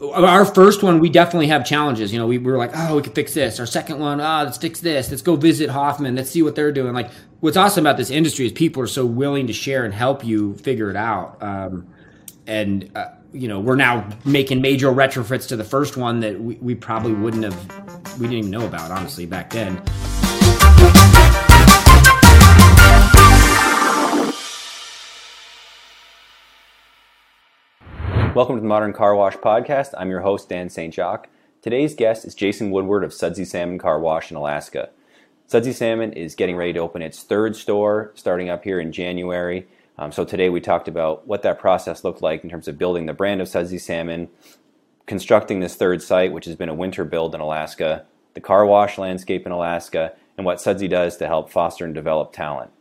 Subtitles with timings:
[0.00, 2.12] our first one, we definitely have challenges.
[2.12, 3.60] You know, we, we were like, oh, we could fix this.
[3.60, 5.10] Our second one, ah, oh, let's fix this.
[5.10, 6.16] Let's go visit Hoffman.
[6.16, 6.94] Let's see what they're doing.
[6.94, 7.10] Like,
[7.40, 10.54] what's awesome about this industry is people are so willing to share and help you
[10.56, 11.42] figure it out.
[11.42, 11.86] Um,
[12.46, 16.54] and uh, you know, we're now making major retrofits to the first one that we,
[16.56, 19.82] we probably wouldn't have, we didn't even know about, honestly, back then.
[28.34, 29.94] Welcome to the Modern Car Wash Podcast.
[29.96, 30.92] I'm your host, Dan St.
[30.92, 31.28] Jacques.
[31.62, 34.90] Today's guest is Jason Woodward of Sudsy Salmon Car Wash in Alaska.
[35.46, 39.68] Sudsy Salmon is getting ready to open its third store starting up here in January.
[39.98, 43.06] Um, so today we talked about what that process looked like in terms of building
[43.06, 44.28] the brand of Sudsy Salmon,
[45.06, 48.04] constructing this third site, which has been a winter build in Alaska,
[48.34, 52.32] the car wash landscape in Alaska, and what Sudsy does to help foster and develop
[52.32, 52.72] talent.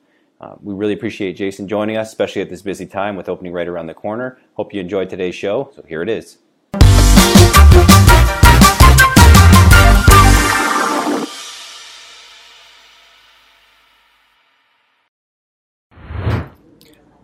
[0.44, 3.66] Uh, we really appreciate Jason joining us, especially at this busy time with opening right
[3.66, 4.40] around the corner.
[4.56, 5.72] Hope you enjoyed today's show.
[5.74, 6.40] So here it is.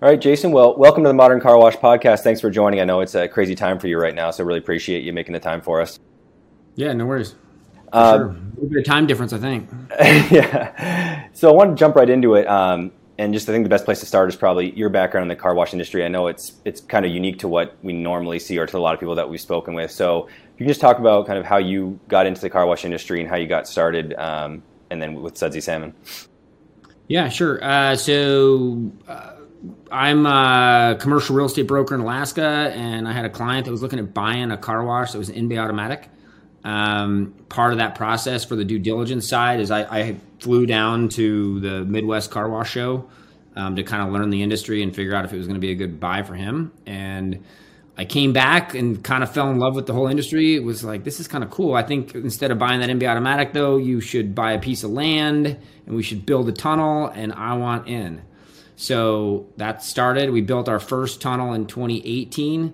[0.02, 0.54] All right, Jason.
[0.54, 2.22] Well, welcome to the Modern Car Wash Podcast.
[2.22, 2.80] Thanks for joining.
[2.80, 5.34] I know it's a crazy time for you right now, so really appreciate you making
[5.34, 6.00] the time for us.
[6.76, 7.36] Yeah, no worries.
[7.92, 8.28] Uh, sure.
[8.62, 9.70] A bit of time difference, I think.
[10.32, 11.28] yeah.
[11.34, 12.48] So I want to jump right into it.
[12.48, 15.28] Um, and just I think the best place to start is probably your background in
[15.28, 16.06] the car wash industry.
[16.06, 18.80] I know it's it's kind of unique to what we normally see or to a
[18.80, 19.92] lot of people that we've spoken with.
[19.92, 22.86] So you can just talk about kind of how you got into the car wash
[22.86, 25.94] industry and how you got started, um, and then with Sudsy Salmon.
[27.10, 27.62] Yeah, sure.
[27.62, 29.34] Uh, so uh,
[29.92, 33.82] I'm a commercial real estate broker in Alaska, and I had a client that was
[33.82, 36.08] looking at buying a car wash that was an in-bay automatic.
[36.64, 41.10] Um, part of that process for the due diligence side is I, I flew down
[41.10, 43.10] to the Midwest Car Wash Show
[43.56, 45.62] um, to kind of learn the industry and figure out if it was going to
[45.62, 46.72] be a good buy for him.
[46.86, 47.44] And
[47.98, 50.56] I came back and kind of fell in love with the whole industry.
[50.56, 51.76] It was like, this is kind of cool.
[51.76, 54.92] I think instead of buying that in-bay automatic, though, you should buy a piece of
[54.92, 55.48] land
[55.86, 58.22] and we should build a tunnel, and I want in.
[58.78, 60.30] So that started.
[60.30, 62.74] We built our first tunnel in 2018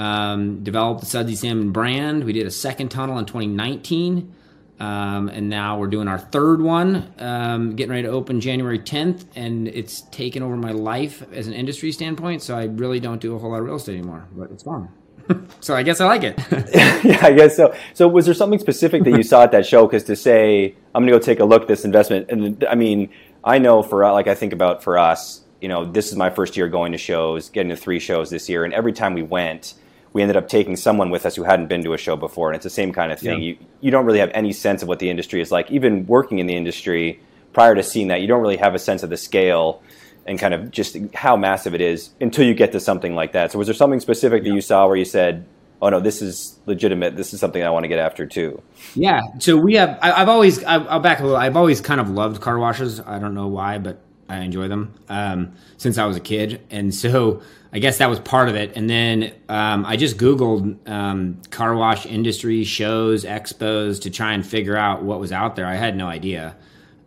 [0.00, 2.24] um, developed the Sudsy Salmon brand.
[2.24, 4.34] We did a second tunnel in 2019.
[4.80, 9.26] Um, and now we're doing our third one, um, getting ready to open January 10th,
[9.36, 12.40] and it's taken over my life as an industry standpoint.
[12.40, 14.88] So I really don't do a whole lot of real estate anymore, but it's fun.
[15.60, 16.38] so I guess I like it.
[17.04, 17.74] yeah, I guess so.
[17.92, 19.86] So was there something specific that you saw at that show?
[19.86, 22.74] Because to say I'm going to go take a look at this investment, and I
[22.74, 23.10] mean,
[23.44, 26.56] I know for like I think about for us, you know, this is my first
[26.56, 29.74] year going to shows, getting to three shows this year, and every time we went
[30.12, 32.56] we ended up taking someone with us who hadn't been to a show before, and
[32.56, 33.40] it's the same kind of thing.
[33.40, 33.48] Yeah.
[33.50, 35.70] You you don't really have any sense of what the industry is like.
[35.70, 37.20] Even working in the industry
[37.52, 39.82] prior to seeing that, you don't really have a sense of the scale
[40.26, 43.52] and kind of just how massive it is until you get to something like that.
[43.52, 44.50] So, was there something specific yeah.
[44.50, 45.46] that you saw where you said,
[45.80, 47.16] "Oh no, this is legitimate.
[47.16, 48.60] This is something I want to get after too"?
[48.94, 49.20] Yeah.
[49.38, 49.98] So we have.
[50.02, 50.62] I, have always.
[50.64, 51.36] I, will back a little.
[51.36, 53.00] I've always kind of loved car washes.
[53.00, 54.00] I don't know why, but
[54.30, 57.42] I enjoy them um, since I was a kid, and so
[57.72, 58.76] I guess that was part of it.
[58.76, 64.46] And then um, I just Googled um, car wash industry shows, expos to try and
[64.46, 65.66] figure out what was out there.
[65.66, 66.56] I had no idea.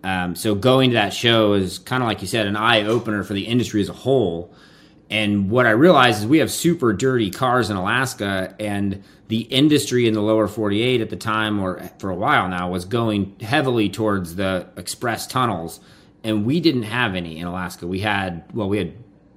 [0.04, 3.24] Um, so going to that show is kind of like you said, an eye opener
[3.24, 4.54] for the industry as a whole.
[5.10, 10.08] And what I realized is we have super dirty cars in Alaska, and the industry
[10.08, 13.90] in the lower 48 at the time, or for a while now, was going heavily
[13.90, 15.80] towards the express tunnels.
[16.24, 17.86] And we didn't have any in Alaska.
[17.86, 18.94] We had, well, we had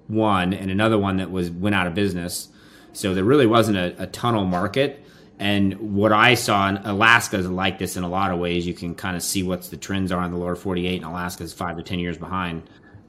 [0.07, 2.49] one and another one that was went out of business.
[2.93, 5.05] So there really wasn't a, a tunnel market.
[5.39, 8.67] And what I saw in Alaska is like this in a lot of ways.
[8.67, 11.45] You can kind of see what the trends are in the lower 48, and Alaska
[11.45, 12.63] is five to 10 years behind.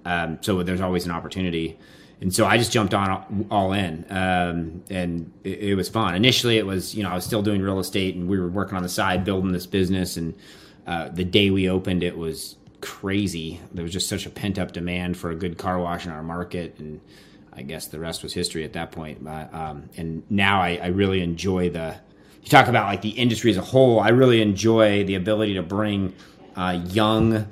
[0.03, 1.77] Um, so there's always an opportunity.
[2.19, 6.15] And so I just jumped on all in, um, and it, it, was fun.
[6.15, 8.75] Initially, it was you know I was still doing real estate, and we were working
[8.75, 10.17] on the side building this business.
[10.17, 10.33] And
[10.87, 13.59] uh, the day we opened, it was crazy.
[13.73, 16.23] There was just such a pent up demand for a good car wash in our
[16.23, 17.01] market, and
[17.53, 19.23] I guess the rest was history at that point.
[19.23, 21.95] But, um, and now I, I, really enjoy the.
[22.43, 23.99] You talk about like the industry as a whole.
[23.99, 26.13] I really enjoy the ability to bring
[26.55, 27.47] uh, young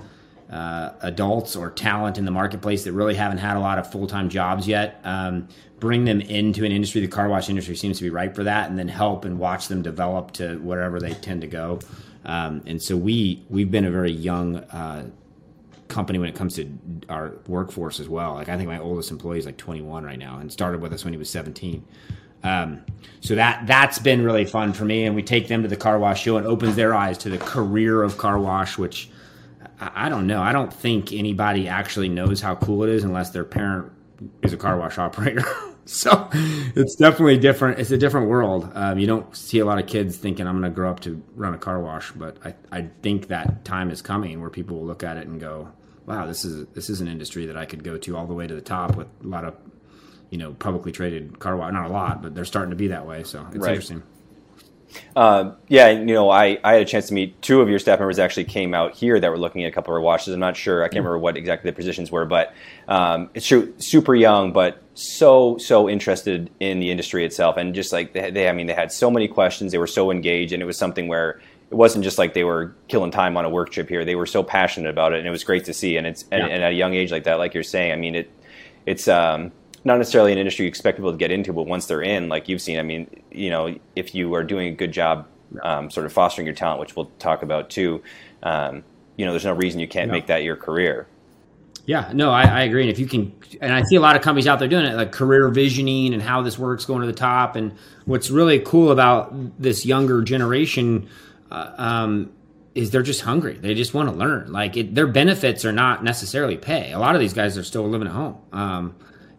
[0.50, 4.08] uh, adults or talent in the marketplace that really haven't had a lot of full
[4.08, 5.00] time jobs yet.
[5.04, 5.48] Um,
[5.80, 7.02] bring them into an industry.
[7.02, 9.68] The car wash industry seems to be ripe for that, and then help and watch
[9.68, 11.80] them develop to wherever they tend to go.
[12.26, 15.10] Um, and so we we've been a very young uh,
[15.88, 16.70] company when it comes to
[17.10, 18.34] our workforce as well.
[18.34, 21.04] Like I think my oldest employee is like 21 right now, and started with us
[21.04, 21.86] when he was 17.
[22.44, 22.86] Um,
[23.22, 25.98] so that that's been really fun for me, and we take them to the car
[25.98, 29.10] wash show and opens their eyes to the career of car wash, which
[29.94, 30.42] I, don't know.
[30.42, 33.92] I don't think anybody actually knows how cool it is unless their parent
[34.44, 35.44] is a car wash operator.
[35.86, 37.80] so it's definitely different.
[37.80, 38.72] It's a different world.
[38.74, 41.22] Um, you don't see a lot of kids thinking I'm going to grow up to
[41.36, 44.88] run a car wash, but I, I think that time is coming where people will
[44.88, 45.70] look at it and go,
[46.06, 48.48] "Wow, this is this is an industry that I could go to all the way
[48.48, 49.56] to the top with a lot of,
[50.30, 51.74] you know, publicly traded car wash.
[51.74, 53.24] Not a lot, but they're starting to be that way.
[53.24, 53.70] So it's right.
[53.70, 54.04] interesting."
[55.16, 58.00] Uh, yeah, you know, I, I had a chance to meet two of your staff
[58.00, 60.34] members actually came out here that were looking at a couple of watches.
[60.34, 62.54] I'm not sure, I can't remember what exactly the positions were, but
[62.88, 67.92] um, it's true, super young, but so so interested in the industry itself, and just
[67.92, 70.62] like they, they, I mean, they had so many questions, they were so engaged, and
[70.62, 73.72] it was something where it wasn't just like they were killing time on a work
[73.72, 74.06] trip here.
[74.06, 75.98] They were so passionate about it, and it was great to see.
[75.98, 76.40] And it's yeah.
[76.40, 78.32] and, and, at a young age like that, like you're saying, I mean, it
[78.86, 79.52] it's um,
[79.86, 82.50] not necessarily an industry you expect people to get into, but once they're in, like
[82.50, 85.28] you've seen, I mean, you know, if you are doing a good job,
[85.62, 88.02] um, sort of fostering your talent, which we'll talk about too,
[88.42, 88.84] um,
[89.16, 90.14] you know, there's no reason you can't no.
[90.14, 91.08] make that your career.
[91.86, 92.82] Yeah, no, I, I, agree.
[92.82, 94.96] And if you can, and I see a lot of companies out there doing it,
[94.96, 97.56] like career visioning and how this works going to the top.
[97.56, 101.08] And what's really cool about this younger generation
[101.52, 102.32] uh, um,
[102.74, 103.54] is they're just hungry.
[103.54, 104.52] They just want to learn.
[104.52, 106.92] Like it, their benefits are not necessarily pay.
[106.92, 108.38] A lot of these guys are still living at home.
[108.52, 108.96] Um,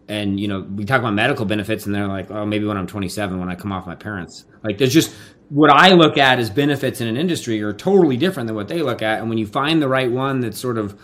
[0.07, 2.87] and you know we talk about medical benefits and they're like oh maybe when i'm
[2.87, 4.45] 27 when i come off my parents.
[4.63, 5.13] Like there's just
[5.49, 8.81] what i look at as benefits in an industry are totally different than what they
[8.81, 9.19] look at.
[9.19, 10.99] And when you find the right one that sort of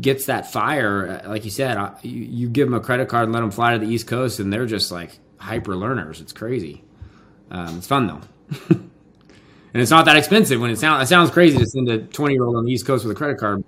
[0.00, 3.40] gets that fire uh, like you said you, give them a credit card and let
[3.40, 6.20] them fly to the east coast and they're just like hyper learners.
[6.20, 6.84] It's crazy.
[7.50, 8.80] Um, it's fun though.
[9.74, 12.32] And it's not that expensive when it sounds it sounds crazy to send a 20
[12.32, 13.64] year old on the east coast with a credit card.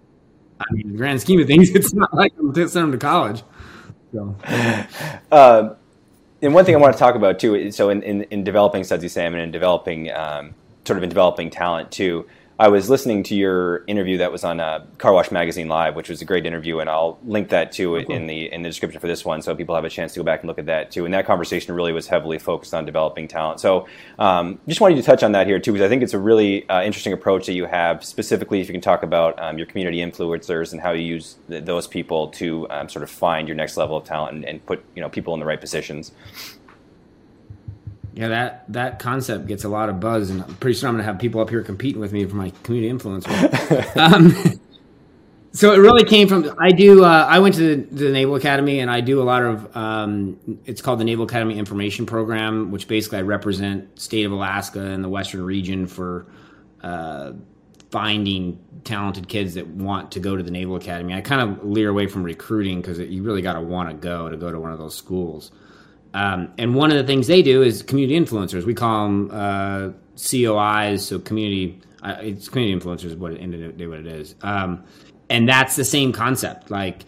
[0.61, 3.43] I mean the grand scheme of things it's not like to send them to college
[4.12, 4.37] so.
[5.31, 5.75] Uh,
[6.43, 9.08] and one thing I want to talk about too, so in, in, in developing Sudsy
[9.08, 10.55] Salmon and developing um,
[10.85, 12.26] sort of in developing talent too,
[12.58, 16.08] I was listening to your interview that was on uh, Car Wash Magazine Live, which
[16.08, 18.99] was a great interview, and I'll link that to it in the in the description
[18.99, 20.91] for this one, so people have a chance to go back and look at that
[20.91, 21.05] too.
[21.05, 23.61] And that conversation really was heavily focused on developing talent.
[23.61, 23.87] So,
[24.19, 26.67] um, just wanted to touch on that here too, because I think it's a really
[26.70, 28.03] uh, interesting approach that you have.
[28.03, 31.64] Specifically, if you can talk about um, your community influencers and how you use th-
[31.64, 34.82] those people to um, sort of find your next level of talent and, and put
[34.94, 36.12] you know people in the right positions.
[38.16, 41.04] Yeah, that that concept gets a lot of buzz, and I'm pretty sure I'm going
[41.04, 43.26] to have people up here competing with me for my community influence.
[43.96, 44.34] um,
[45.52, 48.80] so it really came from I do uh, I went to the, the, Naval Academy,
[48.80, 52.88] and I do a lot of um, it's called the Naval Academy Information Program, which
[52.88, 56.26] basically I represent state of Alaska and the Western region for
[56.82, 57.32] uh,
[57.90, 61.12] finding talented kids that want to go to the Naval Academy.
[61.12, 64.30] I kind of leer away from recruiting because you really got to want to go
[64.30, 65.50] to go to one of those schools.
[66.16, 68.64] Um, and one of the things they do is community influencers.
[68.64, 71.78] We call them uh, COIs, so community.
[72.02, 73.18] Uh, it's community influencers.
[73.18, 74.82] What it what it is, um,
[75.28, 76.70] and that's the same concept.
[76.70, 77.04] Like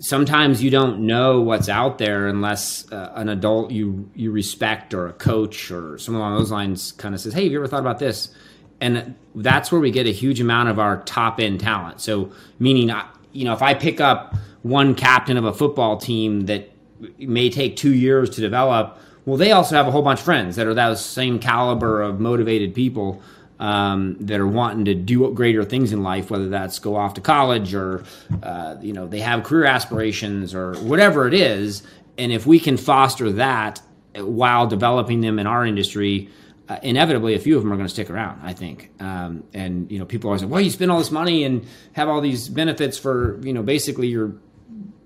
[0.00, 5.06] sometimes you don't know what's out there unless uh, an adult you you respect or
[5.06, 7.78] a coach or someone along those lines kind of says, "Hey, have you ever thought
[7.78, 8.34] about this?"
[8.80, 12.00] And that's where we get a huge amount of our top end talent.
[12.00, 12.92] So meaning,
[13.30, 16.72] you know, if I pick up one captain of a football team that
[17.18, 18.98] may take two years to develop.
[19.24, 22.18] Well, they also have a whole bunch of friends that are that same caliber of
[22.18, 23.22] motivated people
[23.60, 27.20] um, that are wanting to do greater things in life, whether that's go off to
[27.20, 28.04] college or
[28.42, 31.82] uh, you know they have career aspirations or whatever it is.
[32.16, 33.80] And if we can foster that
[34.16, 36.28] while developing them in our industry,
[36.68, 38.40] uh, inevitably a few of them are going to stick around.
[38.42, 38.90] I think.
[39.00, 42.08] Um, and you know, people always say, "Well, you spend all this money and have
[42.08, 44.34] all these benefits for you know basically your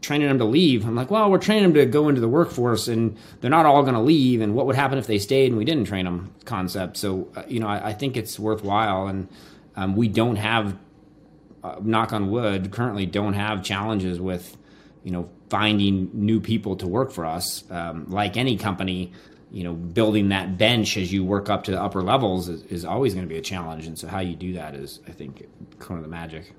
[0.03, 0.85] training them to leave.
[0.85, 3.83] I'm like, well, we're training them to go into the workforce, and they're not all
[3.83, 4.41] going to leave.
[4.41, 6.35] And what would happen if they stayed and we didn't train them?
[6.45, 6.97] Concept.
[6.97, 9.29] So, uh, you know, I, I, think it's worthwhile, and
[9.77, 10.77] um, we don't have,
[11.63, 14.57] uh, knock on wood, currently don't have challenges with,
[15.05, 17.63] you know, finding new people to work for us.
[17.71, 19.13] Um, like any company,
[19.53, 22.85] you know, building that bench as you work up to the upper levels is, is
[22.85, 23.87] always going to be a challenge.
[23.87, 25.47] And so, how you do that is, I think,
[25.79, 26.53] kind of the magic.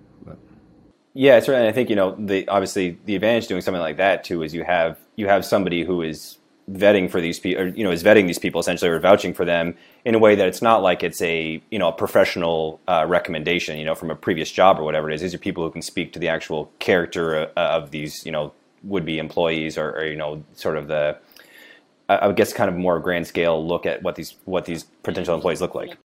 [1.13, 1.67] Yeah, certainly.
[1.67, 4.63] I think you know the obviously the advantage doing something like that too is you
[4.63, 6.37] have you have somebody who is
[6.71, 9.75] vetting for these people, you know, is vetting these people essentially or vouching for them
[10.05, 13.77] in a way that it's not like it's a you know a professional uh, recommendation,
[13.77, 15.21] you know, from a previous job or whatever it is.
[15.21, 18.51] These are people who can speak to the actual character uh, of these you know
[18.83, 21.17] would be employees or, or you know sort of the
[22.09, 25.61] I guess kind of more grand scale look at what these what these potential employees
[25.61, 25.97] look like.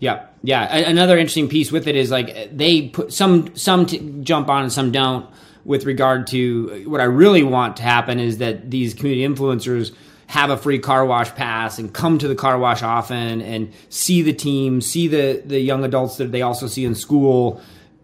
[0.00, 0.76] Yeah, yeah.
[0.76, 4.72] Another interesting piece with it is like they put some some t- jump on and
[4.72, 5.26] some don't.
[5.64, 9.94] With regard to what I really want to happen is that these community influencers
[10.28, 14.22] have a free car wash pass and come to the car wash often and see
[14.22, 17.60] the team, see the the young adults that they also see in school.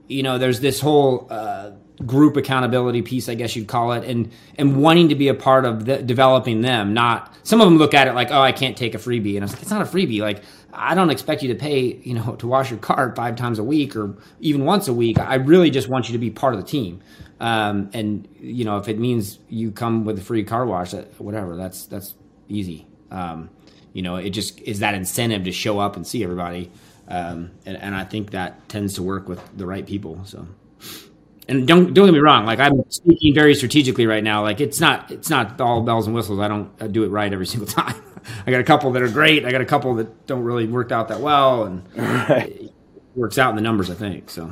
[0.09, 1.71] You know, there's this whole uh,
[2.05, 5.65] group accountability piece, I guess you'd call it, and and wanting to be a part
[5.65, 6.93] of the, developing them.
[6.93, 9.45] Not some of them look at it like, oh, I can't take a freebie, and
[9.45, 10.21] I was like, it's not a freebie.
[10.21, 10.43] Like
[10.75, 13.64] I don't expect you to pay, you know, to wash your car five times a
[13.64, 15.19] week or even once a week.
[15.19, 17.00] I really just want you to be part of the team.
[17.40, 21.57] Um, and you know, if it means you come with a free car wash, whatever,
[21.57, 22.14] that's that's
[22.49, 22.87] easy.
[23.11, 23.50] Um,
[23.93, 26.71] you know, it just is that incentive to show up and see everybody,
[27.09, 30.21] um, and, and I think that tends to work with the right people.
[30.25, 30.47] So
[31.49, 34.43] and don't don't get me wrong like i'm speaking very strategically right now.
[34.43, 36.41] Like it's not it's not all bells and whistles.
[36.41, 38.01] I don't I do it right every single time.
[38.47, 39.45] I got a couple that are great.
[39.45, 41.65] I got a couple that don't really work out that well.
[41.65, 42.49] And right.
[42.49, 42.73] it
[43.15, 44.51] works out in the numbers i think so.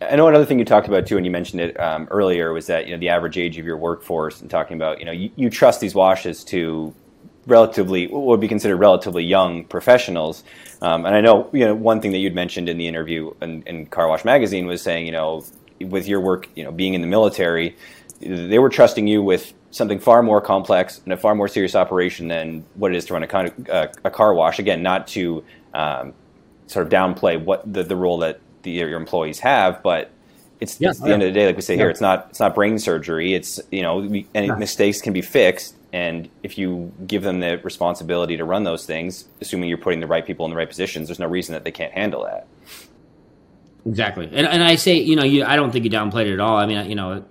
[0.00, 2.68] I know another thing you talked about too, and you mentioned it um, earlier, was
[2.68, 5.30] that you know the average age of your workforce, and talking about you know you,
[5.34, 6.94] you trust these washes to
[7.48, 10.44] relatively what would be considered relatively young professionals.
[10.80, 13.62] Um, and I know you know one thing that you'd mentioned in the interview in,
[13.62, 15.44] in, Car Wash Magazine was saying you know
[15.80, 17.76] with your work you know being in the military,
[18.20, 22.28] they were trusting you with something far more complex and a far more serious operation
[22.28, 24.58] than what it is to run a, kind of, uh, a car wash.
[24.58, 26.14] Again, not to um,
[26.66, 30.10] sort of downplay what the, the role that the, your employees have, but
[30.60, 31.82] it's, yeah, it's the end of the day, like we say yeah.
[31.82, 33.34] here, it's not it's not brain surgery.
[33.34, 37.58] It's you know we, any mistakes can be fixed, and if you give them the
[37.58, 41.08] responsibility to run those things, assuming you're putting the right people in the right positions,
[41.08, 42.46] there's no reason that they can't handle that.
[43.86, 46.40] Exactly, and and I say you know you, I don't think you downplayed it at
[46.40, 46.56] all.
[46.56, 47.24] I mean you know,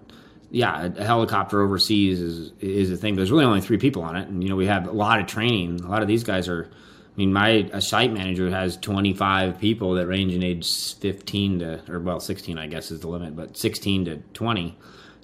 [0.49, 3.15] yeah, a helicopter overseas is is a thing.
[3.15, 5.27] There's really only three people on it, and you know we have a lot of
[5.27, 5.81] training.
[5.81, 6.69] A lot of these guys are.
[6.71, 11.99] I mean, my site manager has 25 people that range in age 15 to, or
[11.99, 14.77] well, 16, I guess is the limit, but 16 to 20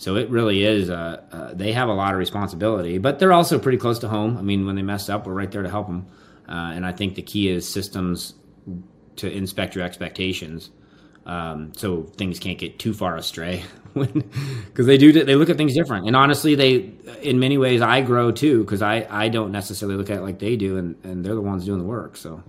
[0.04, 0.90] so it really is.
[0.90, 4.38] Uh, uh, they have a lot of responsibility, but they're also pretty close to home.
[4.38, 6.08] I mean, when they mess up, we're right there to help them.
[6.48, 8.34] Uh, and I think the key is systems
[9.16, 10.72] to inspect your expectations,
[11.26, 13.64] um, so things can't get too far astray.
[13.94, 16.08] Because they do, they look at things different.
[16.08, 20.10] And honestly, they, in many ways, I grow too because I, I don't necessarily look
[20.10, 22.18] at it like they do, and, and they're the ones doing the work.
[22.18, 22.42] So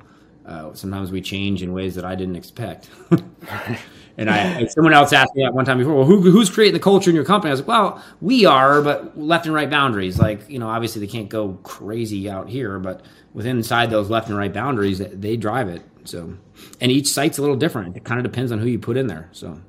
[0.46, 2.88] uh, sometimes we change in ways that I didn't expect.
[4.16, 6.80] And I, someone else asked me that one time before, well, who, who's creating the
[6.80, 7.50] culture in your company?
[7.50, 10.18] I was like, well, we are, but left and right boundaries.
[10.20, 13.02] Like, you know, obviously they can't go crazy out here, but
[13.32, 15.82] within inside those left and right boundaries, they drive it.
[16.04, 16.36] So,
[16.80, 17.96] and each site's a little different.
[17.96, 19.28] It kind of depends on who you put in there.
[19.32, 19.60] So,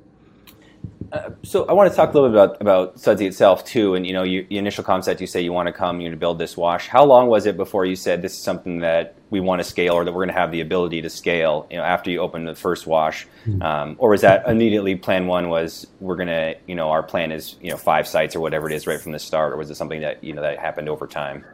[1.10, 3.96] uh, so I want to talk a little bit about, about Sudsy itself too.
[3.96, 6.16] And you know, you, your initial concept, you say you want to come, you to
[6.16, 6.86] build this wash.
[6.86, 9.94] How long was it before you said this is something that we want to scale,
[9.94, 11.66] or that we're going to have the ability to scale?
[11.70, 13.60] You know, after you open the first wash, hmm.
[13.62, 17.32] um, or was that immediately plan one was we're going to, you know, our plan
[17.32, 19.70] is you know five sites or whatever it is right from the start, or was
[19.70, 21.44] it something that you know that happened over time?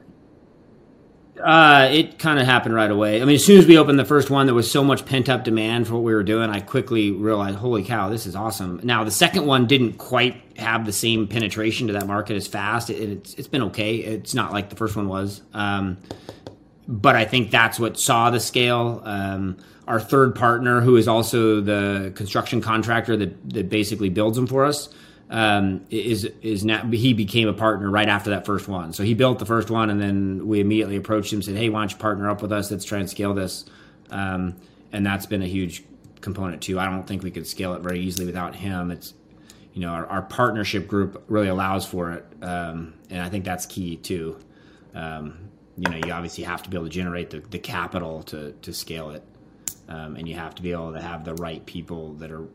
[1.40, 3.22] Uh, it kind of happened right away.
[3.22, 5.30] I mean, as soon as we opened the first one, there was so much pent
[5.30, 6.50] up demand for what we were doing.
[6.50, 8.80] I quickly realized, holy cow, this is awesome.
[8.82, 12.90] Now, the second one didn't quite have the same penetration to that market as fast.
[12.90, 13.96] It, it's, it's been okay.
[13.96, 15.40] It's not like the first one was.
[15.54, 15.96] Um,
[16.88, 19.02] but I think that's what saw the scale.
[19.04, 24.46] Um, our third partner, who is also the construction contractor that, that basically builds them
[24.46, 24.88] for us,
[25.30, 28.92] um, is is now he became a partner right after that first one.
[28.92, 31.70] So he built the first one, and then we immediately approached him, and said, "Hey,
[31.70, 32.70] why don't you partner up with us?
[32.70, 33.64] Let's try and scale this."
[34.10, 34.56] Um,
[34.92, 35.84] and that's been a huge
[36.20, 36.78] component too.
[36.78, 38.90] I don't think we could scale it very easily without him.
[38.90, 39.14] It's
[39.72, 43.64] you know our, our partnership group really allows for it, um, and I think that's
[43.64, 44.36] key too.
[44.94, 45.38] Um,
[45.76, 48.72] you know, you obviously have to be able to generate the, the capital to to
[48.72, 49.24] scale it,
[49.88, 52.46] um, and you have to be able to have the right people that are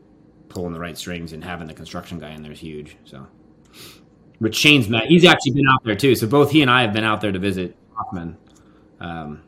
[0.48, 2.96] pulling the right strings and having the construction guy in there is huge.
[3.04, 3.26] So,
[4.40, 5.06] but Shane's met.
[5.06, 6.14] He's actually been out there too.
[6.14, 8.36] So both he and I have been out there to visit Hoffman.
[9.00, 9.42] Um,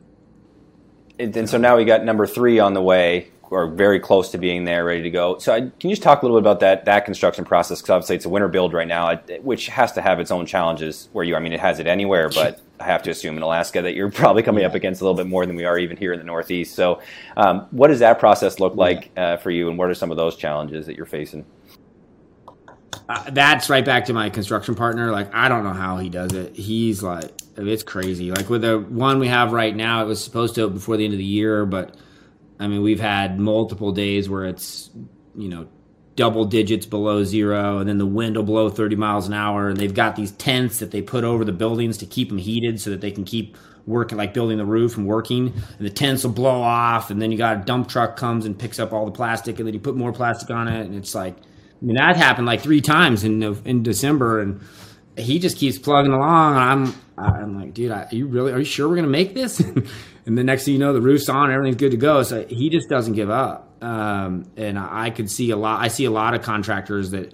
[1.19, 4.37] and, and so now we got number three on the way, or very close to
[4.37, 5.37] being there, ready to go.
[5.39, 7.81] So, I, can you just talk a little bit about that that construction process?
[7.81, 11.09] Because obviously it's a winter build right now, which has to have its own challenges.
[11.11, 13.81] Where you, I mean, it has it anywhere, but I have to assume in Alaska
[13.81, 16.13] that you're probably coming up against a little bit more than we are even here
[16.13, 16.75] in the Northeast.
[16.75, 17.01] So,
[17.37, 20.17] um, what does that process look like uh, for you, and what are some of
[20.17, 21.45] those challenges that you're facing?
[23.07, 25.11] Uh, that's right back to my construction partner.
[25.11, 26.55] Like, I don't know how he does it.
[26.55, 28.31] He's like, it's crazy.
[28.31, 31.13] Like with the one we have right now, it was supposed to before the end
[31.13, 31.95] of the year, but
[32.59, 34.91] I mean, we've had multiple days where it's
[35.35, 35.67] you know
[36.15, 39.69] double digits below zero, and then the wind will blow 30 miles an hour.
[39.69, 42.79] And they've got these tents that they put over the buildings to keep them heated
[42.79, 45.53] so that they can keep working, like building the roof and working.
[45.77, 48.57] And the tents will blow off, and then you got a dump truck comes and
[48.57, 51.15] picks up all the plastic, and then you put more plastic on it, and it's
[51.15, 54.61] like, I mean, that happened like three times in in December, and
[55.17, 56.55] he just keeps plugging along.
[56.55, 58.51] I'm I'm like, dude, are you really?
[58.51, 59.59] Are you sure we're gonna make this?
[60.25, 62.23] and the next thing you know, the roof's on, everything's good to go.
[62.23, 63.83] So he just doesn't give up.
[63.83, 65.81] Um, and I could see a lot.
[65.81, 67.33] I see a lot of contractors that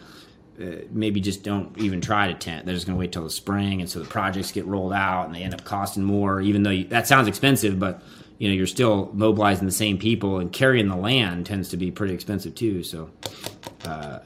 [0.62, 2.66] uh, maybe just don't even try to tent.
[2.66, 5.36] They're just to wait till the spring, and so the projects get rolled out, and
[5.36, 6.42] they end up costing more.
[6.42, 8.02] Even though you, that sounds expensive, but
[8.38, 11.92] you know you're still mobilizing the same people, and carrying the land tends to be
[11.92, 12.84] pretty expensive too.
[12.84, 13.10] So.
[13.86, 14.20] Uh,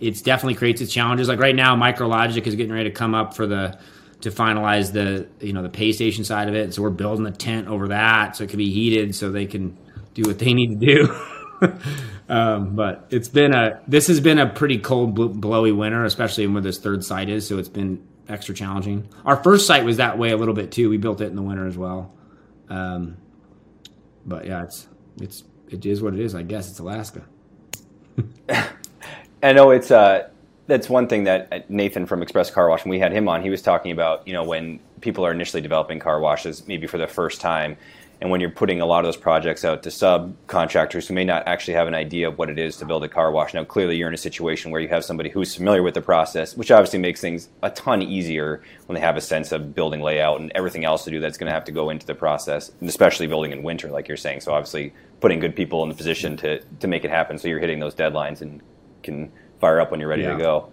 [0.00, 1.28] it's definitely creates its challenges.
[1.28, 3.78] Like right now, Micrologic is getting ready to come up for the
[4.22, 6.74] to finalize the you know the pay station side of it.
[6.74, 9.76] So we're building a tent over that so it can be heated so they can
[10.14, 11.72] do what they need to do.
[12.28, 16.62] um, but it's been a this has been a pretty cold blowy winter, especially where
[16.62, 17.46] this third site is.
[17.46, 19.08] So it's been extra challenging.
[19.24, 20.88] Our first site was that way a little bit too.
[20.88, 22.14] We built it in the winter as well.
[22.68, 23.16] Um,
[24.24, 24.86] but yeah, it's
[25.20, 26.34] it's it is what it is.
[26.34, 27.24] I guess it's Alaska.
[29.42, 30.28] I know it's uh,
[30.66, 33.42] that's one thing that uh, Nathan from Express Car Wash, when we had him on,
[33.42, 36.98] he was talking about you know when people are initially developing car washes, maybe for
[36.98, 37.76] the first time,
[38.20, 41.42] and when you're putting a lot of those projects out to subcontractors who may not
[41.48, 43.52] actually have an idea of what it is to build a car wash.
[43.52, 46.56] Now, clearly, you're in a situation where you have somebody who's familiar with the process,
[46.56, 50.40] which obviously makes things a ton easier when they have a sense of building layout
[50.40, 52.88] and everything else to do that's going to have to go into the process, and
[52.88, 54.40] especially building in winter, like you're saying.
[54.40, 57.58] So, obviously, putting good people in the position to to make it happen, so you're
[57.58, 58.62] hitting those deadlines and
[59.02, 60.32] can fire up when you're ready yeah.
[60.32, 60.72] to go.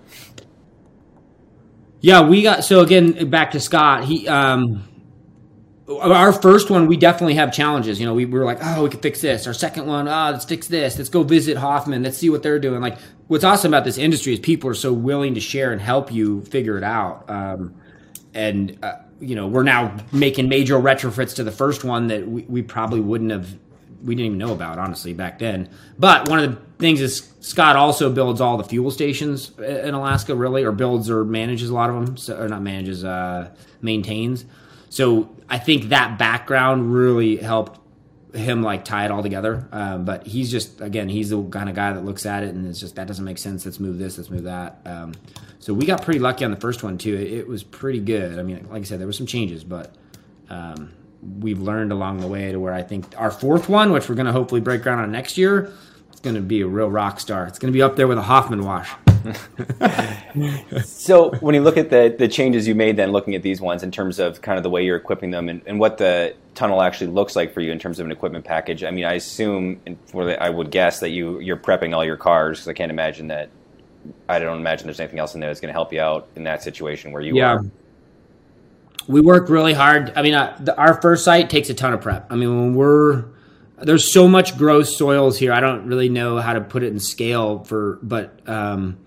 [2.01, 4.03] Yeah, we got so again back to Scott.
[4.03, 4.83] He um
[5.89, 7.99] our first one we definitely have challenges.
[7.99, 9.47] You know, we, we were like, oh, we could fix this.
[9.47, 10.97] Our second one, ah, oh, let's fix this.
[10.97, 12.03] Let's go visit Hoffman.
[12.03, 12.81] Let's see what they're doing.
[12.81, 16.11] Like, what's awesome about this industry is people are so willing to share and help
[16.11, 17.27] you figure it out.
[17.29, 17.75] Um,
[18.33, 22.43] and uh, you know, we're now making major retrofits to the first one that we,
[22.43, 23.57] we probably wouldn't have
[24.03, 25.69] we didn't even know about honestly back then.
[25.97, 30.35] But one of the things is Scott also builds all the fuel stations in Alaska,
[30.35, 33.49] really, or builds or manages a lot of them, so, or not manages, uh,
[33.81, 34.45] maintains.
[34.89, 37.79] So I think that background really helped
[38.33, 39.67] him like tie it all together.
[39.71, 42.67] Um, but he's just again, he's the kind of guy that looks at it and
[42.67, 43.65] it's just that doesn't make sense.
[43.65, 44.17] Let's move this.
[44.17, 44.79] Let's move that.
[44.85, 45.13] Um,
[45.59, 47.15] so we got pretty lucky on the first one too.
[47.15, 48.39] It, it, was pretty good.
[48.39, 49.95] I mean, like I said, there were some changes, but.
[50.49, 50.91] Um,
[51.21, 54.25] we've learned along the way to where I think our fourth one, which we're going
[54.25, 55.71] to hopefully break ground on next year,
[56.11, 57.45] it's going to be a real rock star.
[57.45, 58.89] It's going to be up there with a Hoffman wash.
[60.83, 63.83] so when you look at the the changes you made, then looking at these ones
[63.83, 66.81] in terms of kind of the way you're equipping them and, and what the tunnel
[66.81, 68.83] actually looks like for you in terms of an equipment package.
[68.83, 69.79] I mean, I assume,
[70.13, 73.27] the, I would guess that you you're prepping all your cars because I can't imagine
[73.27, 73.49] that.
[74.29, 76.43] I don't imagine there's anything else in there that's going to help you out in
[76.43, 77.55] that situation where you yeah.
[77.55, 77.65] are
[79.09, 80.13] we work really hard.
[80.15, 82.31] I mean, uh, the, our first site takes a ton of prep.
[82.31, 83.25] I mean, when we're
[83.81, 85.51] there's so much gross soils here.
[85.51, 88.99] I don't really know how to put it in scale for, but um,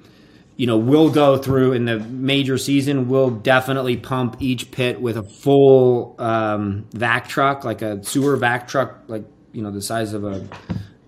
[0.56, 3.08] you know, we'll go through in the major season.
[3.08, 8.66] We'll definitely pump each pit with a full um, vac truck, like a sewer vac
[8.66, 10.44] truck, like you know the size of a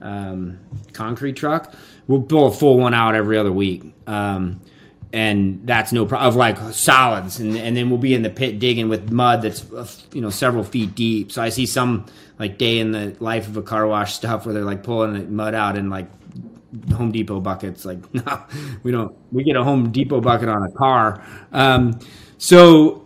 [0.02, 0.61] um,
[0.92, 1.74] concrete truck.
[2.07, 3.92] We'll pull a full one out every other week.
[4.07, 4.61] Um,
[5.14, 7.38] and that's no problem of like solids.
[7.38, 10.29] And, and then we'll be in the pit digging with mud that's uh, you know
[10.29, 11.31] several feet deep.
[11.31, 12.07] So i see some
[12.40, 15.20] like day in the life of a car wash stuff where they're like pulling the
[15.20, 16.09] mud out in like
[16.90, 17.85] home depot buckets.
[17.85, 18.44] Like no
[18.83, 21.24] we don't we get a home depot bucket on a car.
[21.53, 22.00] Um,
[22.37, 23.00] so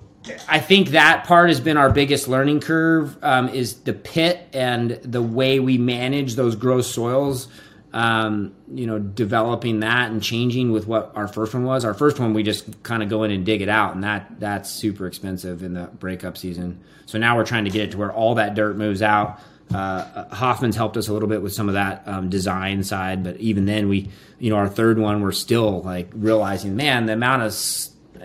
[0.47, 4.91] i think that part has been our biggest learning curve um, is the pit and
[5.03, 7.49] the way we manage those gross soils
[7.93, 11.85] um, you know, developing that and changing with what our first one was.
[11.85, 14.41] Our first one, we just kind of go in and dig it out, and that
[14.41, 16.81] that's super expensive in the breakup season.
[17.07, 19.41] So now we're trying to get it to where all that dirt moves out.
[19.73, 23.37] Uh, Hoffman's helped us a little bit with some of that um, design side, but
[23.37, 27.43] even then, we, you know, our third one, we're still like realizing, man, the amount
[27.43, 27.53] of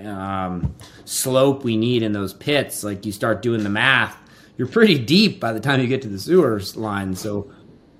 [0.05, 2.83] um, slope we need in those pits.
[2.83, 4.17] Like you start doing the math,
[4.57, 7.15] you're pretty deep by the time you get to the sewers line.
[7.15, 7.51] So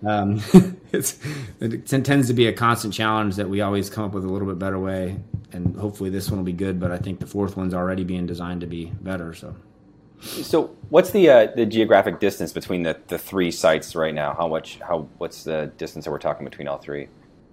[0.05, 0.41] um,
[0.93, 4.47] it tends to be a constant challenge that we always come up with a little
[4.47, 5.17] bit better way,
[5.51, 6.79] and hopefully this one will be good.
[6.79, 9.33] But I think the fourth one's already being designed to be better.
[9.33, 9.55] So,
[10.21, 14.35] so what's the uh, the geographic distance between the, the three sites right now?
[14.35, 14.79] How much?
[14.79, 17.07] How what's the distance that we're talking between all three?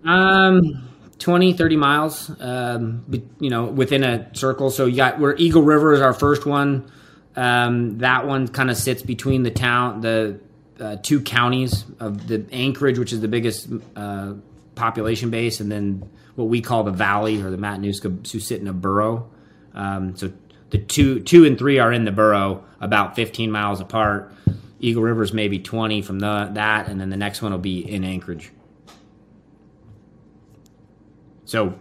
[0.04, 0.88] Um.
[1.18, 3.04] 20 30 miles um,
[3.40, 6.90] you know within a circle so you got where eagle river is our first one
[7.36, 10.40] um, that one kind of sits between the town the
[10.80, 14.34] uh, two counties of the Anchorage, which is the biggest uh,
[14.74, 19.30] population base, and then what we call the Valley or the Matanuska a borough.
[19.74, 20.32] Um, so
[20.70, 24.32] the two two and three are in the borough, about 15 miles apart.
[24.80, 27.80] Eagle River is maybe 20 from the, that, and then the next one will be
[27.80, 28.50] in Anchorage.
[31.44, 31.74] So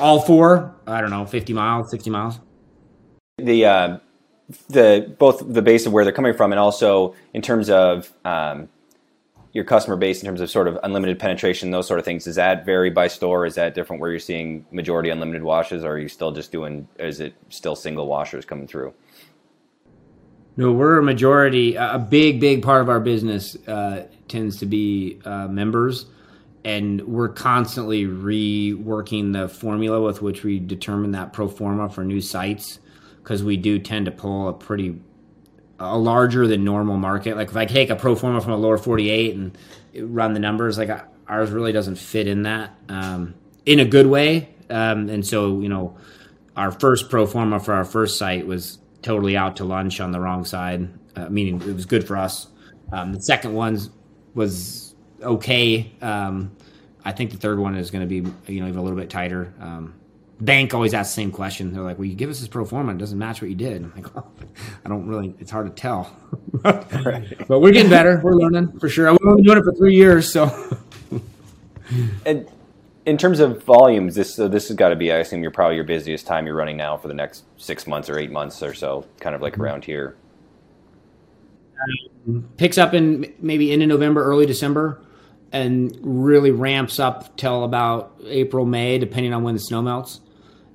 [0.00, 2.38] all four, I don't know, 50 miles, 60 miles.
[3.36, 3.98] The uh,
[4.68, 8.68] the both the base of where they're coming from, and also in terms of um,
[9.52, 12.24] your customer base, in terms of sort of unlimited penetration, those sort of things.
[12.24, 13.44] Does that vary by store?
[13.44, 16.88] Is that different where you're seeing majority unlimited washes, or are you still just doing?
[16.98, 18.94] Is it still single washers coming through?
[20.56, 21.76] No, we're a majority.
[21.76, 26.06] A big, big part of our business uh, tends to be uh, members,
[26.64, 32.20] and we're constantly reworking the formula with which we determine that pro forma for new
[32.20, 32.80] sites
[33.28, 34.98] because we do tend to pull a pretty
[35.78, 37.36] a larger than normal market.
[37.36, 39.58] Like if I take a pro forma from a lower 48 and
[40.00, 40.88] run the numbers, like
[41.28, 43.34] ours really doesn't fit in that um,
[43.66, 44.48] in a good way.
[44.70, 45.98] Um, and so, you know,
[46.56, 50.20] our first pro forma for our first site was totally out to lunch on the
[50.20, 52.46] wrong side, uh, meaning it was good for us.
[52.92, 53.78] Um, the second one
[54.32, 55.92] was okay.
[56.00, 56.56] Um,
[57.04, 59.10] I think the third one is going to be you know even a little bit
[59.10, 59.52] tighter.
[60.40, 61.72] Bank always asks the same question.
[61.72, 63.82] They're like, "Well, you give us this pro forma, it doesn't match what you did."
[63.82, 64.30] I'm like, well,
[64.84, 65.34] I don't really.
[65.40, 66.14] It's hard to tell.
[66.62, 68.20] but we're getting better.
[68.22, 69.10] We're learning for sure.
[69.10, 70.78] We've been doing it for three years, so.
[72.26, 72.48] and
[73.04, 75.10] in terms of volumes, this so this has got to be.
[75.10, 78.08] I assume you're probably your busiest time you're running now for the next six months
[78.08, 79.62] or eight months or so, kind of like mm-hmm.
[79.62, 80.16] around here.
[82.28, 85.00] Um, picks up in maybe into November, early December,
[85.52, 90.20] and really ramps up till about April, May, depending on when the snow melts,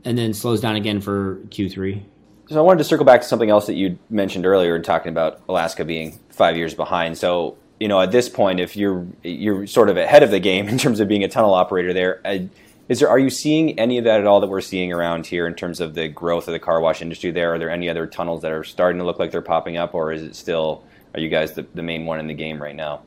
[0.06, 2.04] and then slows down again for Q3.
[2.50, 5.12] So I wanted to circle back to something else that you mentioned earlier, and talking
[5.12, 7.18] about Alaska being five years behind.
[7.18, 10.68] So you know, at this point, if you're you're sort of ahead of the game
[10.70, 12.22] in terms of being a tunnel operator there,
[12.90, 15.48] is there are you seeing any of that at all that we're seeing around here
[15.48, 17.32] in terms of the growth of the car wash industry?
[17.32, 19.94] There are there any other tunnels that are starting to look like they're popping up,
[19.94, 22.76] or is it still are you guys the, the main one in the game right
[22.76, 23.04] now?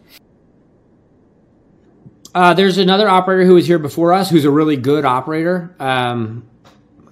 [2.35, 5.75] Uh, there's another operator who was here before us, who's a really good operator.
[5.81, 6.47] Um,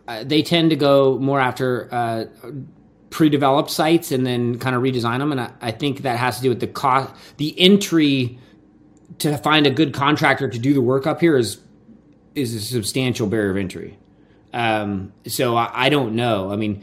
[0.06, 2.24] uh, they tend to go more after uh,
[3.10, 5.32] pre-developed sites and then kind of redesign them.
[5.32, 8.38] And I, I, think that has to do with the cost, the entry
[9.18, 11.60] to find a good contractor to do the work up here is
[12.34, 13.96] is a substantial barrier of entry.
[14.52, 16.50] Um, so I, I, don't know.
[16.50, 16.82] I mean,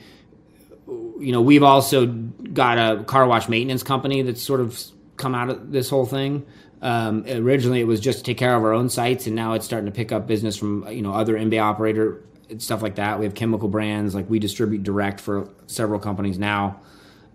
[0.87, 4.81] you know, we've also got a car wash maintenance company that's sort of
[5.17, 6.45] come out of this whole thing.
[6.81, 9.65] Um, originally, it was just to take care of our own sites, and now it's
[9.65, 12.23] starting to pick up business from you know other IBA operator
[12.59, 13.19] stuff like that.
[13.19, 16.79] We have chemical brands, like we distribute direct for several companies now.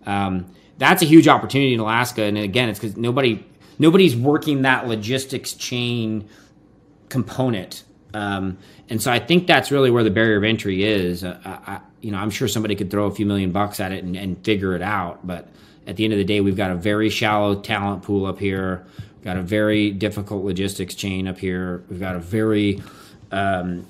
[0.04, 0.46] Um,
[0.78, 3.44] that's a huge opportunity in Alaska, and again, it's because nobody
[3.78, 6.28] nobody's working that logistics chain
[7.08, 7.84] component.
[8.14, 11.24] Um, and so I think that's really where the barrier of entry is.
[11.24, 14.04] Uh, I, you know, I'm sure somebody could throw a few million bucks at it
[14.04, 15.48] and, and, figure it out, but
[15.86, 18.86] at the end of the day, we've got a very shallow talent pool up here.
[19.22, 21.84] Got a very difficult logistics chain up here.
[21.90, 22.80] We've got a very
[23.32, 23.86] um,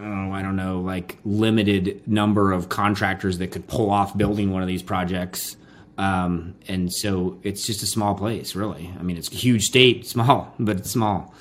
[0.00, 4.62] oh, I don't know, like limited number of contractors that could pull off building one
[4.62, 5.56] of these projects.
[5.98, 8.92] Um, and so it's just a small place, really.
[8.98, 11.34] I mean, it's a huge state, small, but it's small.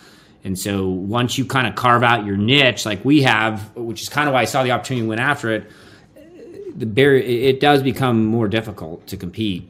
[0.43, 4.09] And so once you kind of carve out your niche, like we have, which is
[4.09, 5.71] kind of why I saw the opportunity and went after it,
[6.75, 9.67] the barrier it does become more difficult to compete.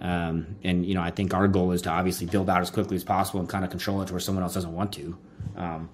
[0.00, 2.96] Um, and you know, I think our goal is to obviously build out as quickly
[2.96, 5.16] as possible and kind of control it to where someone else doesn't want to.
[5.56, 5.88] Um,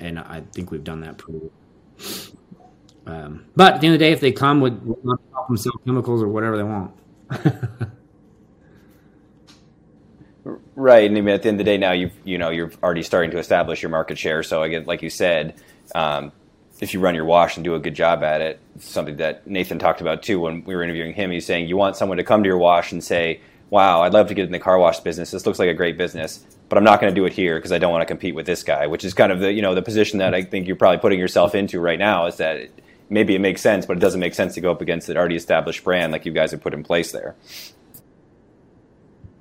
[0.00, 1.50] and I think we've done that pretty.
[3.06, 5.72] Um, but at the end of the day, if they come with not them sell
[5.84, 6.92] chemicals or whatever they want.
[10.74, 12.72] right, and I mean, at the end of the day, now you've you know you're
[12.82, 14.42] already starting to establish your market share.
[14.42, 15.54] So again, like you said,
[15.94, 16.32] um,
[16.80, 19.78] if you run your wash and do a good job at it, something that Nathan
[19.78, 21.30] talked about too when we were interviewing him.
[21.30, 23.40] He's saying you want someone to come to your wash and say,
[23.74, 25.30] "Wow, I'd love to get in the car wash business.
[25.30, 27.72] This looks like a great business." but I'm not going to do it here because
[27.72, 29.74] I don't want to compete with this guy, which is kind of the you know
[29.74, 32.26] the position that I think you're probably putting yourself into right now.
[32.26, 34.80] Is that it, maybe it makes sense, but it doesn't make sense to go up
[34.80, 37.36] against an already established brand like you guys have put in place there.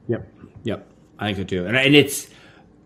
[0.09, 0.27] Yep,
[0.63, 2.29] yep, I think so too, and, and it's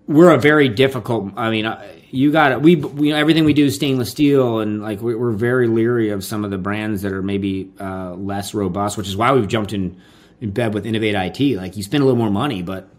[0.08, 1.34] we're a very difficult.
[1.36, 2.62] I mean, uh, you got it.
[2.62, 6.46] We, we everything we do is stainless steel, and like we're very leery of some
[6.46, 10.00] of the brands that are maybe uh, less robust, which is why we've jumped in
[10.42, 11.58] in bed with Innovated.
[11.58, 12.90] Like you spend a little more money, but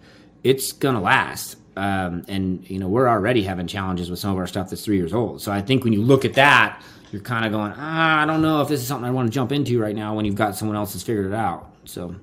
[0.43, 1.57] it's gonna last.
[1.77, 4.97] Um, and you know we're already having challenges with some of our stuff that's three
[4.97, 5.41] years old.
[5.41, 8.43] So I think when you look at that, you're kind of going, ah, I don't
[8.43, 10.57] know if this is something I want to jump into right now when you've got
[10.57, 11.73] someone else that's figured it out.
[11.85, 12.17] So.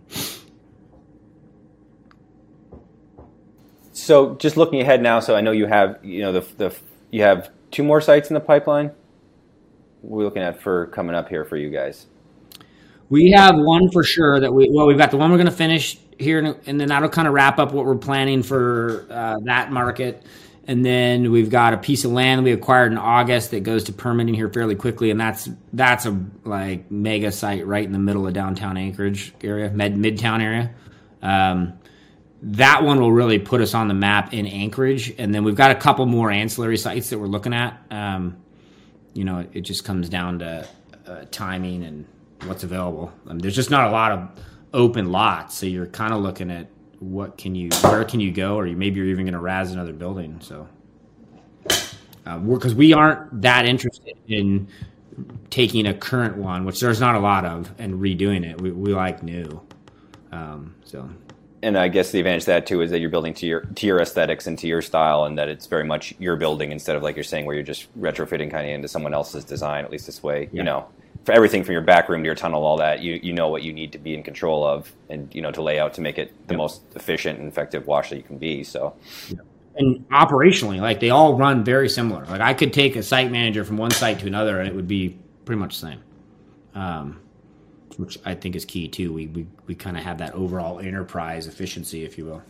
[3.93, 6.75] So just looking ahead now, so I know you have you know the the
[7.11, 8.91] you have two more sites in the pipeline.
[10.03, 12.05] We're looking at for coming up here for you guys.
[13.09, 15.55] We have one for sure that we well we've got the one we're going to
[15.55, 19.71] finish here, and then that'll kind of wrap up what we're planning for uh, that
[19.71, 20.23] market.
[20.67, 23.93] And then we've got a piece of land we acquired in August that goes to
[23.93, 28.25] permitting here fairly quickly, and that's that's a like mega site right in the middle
[28.25, 30.73] of downtown Anchorage area, mid midtown area.
[31.21, 31.73] Um,
[32.41, 35.71] that one will really put us on the map in Anchorage, and then we've got
[35.71, 37.79] a couple more ancillary sites that we're looking at.
[37.91, 38.37] Um,
[39.13, 40.67] you know, it, it, just comes down to
[41.07, 42.05] uh, timing and
[42.43, 43.11] what's available.
[43.27, 44.29] Um, there's just not a lot of
[44.73, 46.69] open lots, so you're kind of looking at
[46.99, 49.93] what can you, where can you go, or maybe you're even going to raz another
[49.93, 50.39] building.
[50.41, 50.67] So,
[51.63, 54.67] because uh, we aren't that interested in
[55.49, 58.59] taking a current one, which there's not a lot of, and redoing it.
[58.59, 59.61] We, we like new.
[60.31, 61.09] Um, so
[61.65, 63.87] and I guess the advantage of that too is that you're building to your to
[63.87, 67.01] your aesthetics and to your style, and that it's very much your building instead of
[67.01, 69.83] like you're saying where you're just retrofitting kind of into someone else's design.
[69.83, 70.49] At least this way, yeah.
[70.59, 70.87] you know,
[71.23, 73.63] for everything from your back room to your tunnel, all that you you know what
[73.63, 76.19] you need to be in control of, and you know to lay out to make
[76.19, 76.57] it the yeah.
[76.59, 78.63] most efficient and effective wash that you can be.
[78.63, 78.95] So.
[79.29, 79.39] Yeah.
[79.77, 82.23] And operationally, like they all run very similar.
[82.27, 84.87] Like I could take a site manager from one site to another, and it would
[84.87, 85.99] be pretty much the same.
[86.73, 87.19] Um,
[87.97, 89.13] which I think is key too.
[89.13, 92.43] We we, we kind of have that overall enterprise efficiency, if you will.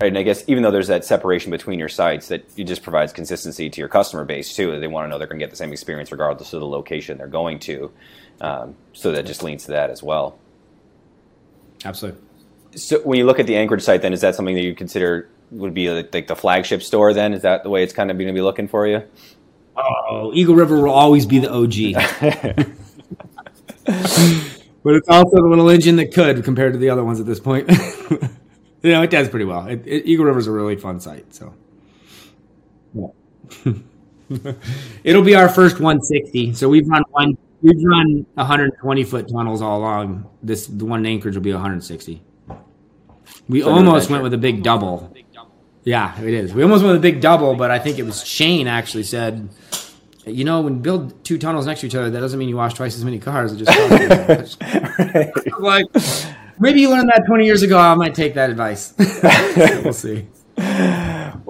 [0.00, 2.82] Right, and I guess even though there's that separation between your sites, that it just
[2.82, 4.80] provides consistency to your customer base too.
[4.80, 7.18] They want to know they're going to get the same experience regardless of the location
[7.18, 7.92] they're going to.
[8.40, 10.38] Um, so that just leans to that as well.
[11.84, 12.20] Absolutely.
[12.76, 15.28] So when you look at the Anchorage site, then is that something that you consider
[15.50, 17.12] would be like the flagship store?
[17.12, 19.02] Then is that the way it's kind of going to be looking for you?
[19.76, 22.66] Oh, Eagle River will always be the OG.
[24.84, 27.40] but it's also the little engine that could compared to the other ones at this
[27.40, 27.68] point.
[28.82, 29.66] you know, it does pretty well.
[29.66, 31.34] It, it, Eagle River is a really fun site.
[31.34, 31.54] So,
[32.94, 33.72] yeah.
[35.04, 36.54] it'll be our first 160.
[36.54, 37.36] So we've run one.
[37.62, 40.30] We've run 120 foot tunnels all along.
[40.42, 42.22] This the one in Anchorage will be 160.
[43.48, 45.14] We almost went with a big double.
[45.82, 46.54] Yeah, it is.
[46.54, 49.48] We almost went with a big double, but I think it was Shane actually said
[50.26, 52.56] you know, when you build two tunnels next to each other, that doesn't mean you
[52.56, 53.52] wash twice as many cars.
[53.52, 54.60] It just
[55.58, 55.60] right.
[55.60, 55.86] like
[56.58, 57.78] maybe you learned that 20 years ago.
[57.78, 58.94] I might take that advice.
[59.84, 60.26] we'll see.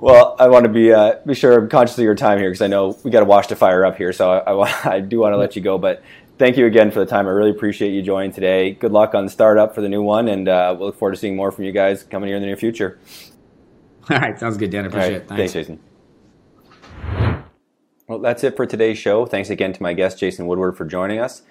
[0.00, 2.62] Well, I want to be uh, be sure I'm conscious of your time here because
[2.62, 4.12] I know we got to wash the fire up here.
[4.12, 6.02] So I, I, I do want to let you go, but
[6.38, 7.26] thank you again for the time.
[7.26, 8.72] I really appreciate you joining today.
[8.72, 11.20] Good luck on the startup for the new one, and uh, we'll look forward to
[11.20, 12.98] seeing more from you guys coming here in the near future.
[14.08, 14.84] All right, sounds good, Dan.
[14.84, 15.22] I appreciate right.
[15.22, 15.28] it.
[15.28, 15.52] Thanks.
[15.52, 15.89] Thanks, Jason.
[18.10, 19.24] Well, that's it for today's show.
[19.24, 21.42] Thanks again to my guest, Jason Woodward, for joining us.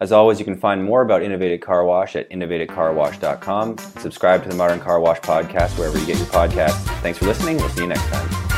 [0.00, 3.78] As always, you can find more about Innovated Car Wash at innovatedcarwash.com.
[3.78, 6.82] Subscribe to the Modern Car Wash podcast wherever you get your podcasts.
[7.00, 7.58] Thanks for listening.
[7.58, 8.49] We'll see you next time.